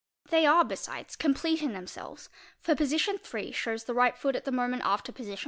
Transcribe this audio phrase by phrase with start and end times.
[0.27, 2.27] Phey are besides complete in themselves,
[2.59, 3.51] for position III.
[3.51, 5.39] shows the ght foot at the moment after position I.